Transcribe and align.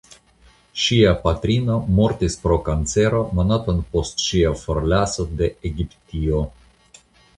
Ŝia 0.83 1.09
patrino 1.25 1.75
mortis 1.99 2.37
pro 2.45 2.57
kancero 2.69 3.21
monaton 3.41 3.83
post 3.93 4.27
ŝia 4.31 4.55
forlaso 4.63 5.29
de 5.43 5.55
Egiptio. 5.73 6.43